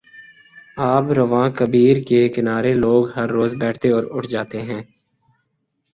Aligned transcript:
آب 0.77 1.05
روان 1.17 1.47
کبیرکے 1.57 2.21
کنارے 2.35 2.73
لوگ 2.75 3.01
ہر 3.15 3.27
روز 3.29 3.51
بیٹھتے 3.55 3.87
اور 3.91 4.03
اٹھ 4.11 4.27
جاتے 4.27 4.59
ہیں۔ 4.61 4.81